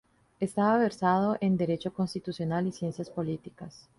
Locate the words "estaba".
0.39-0.79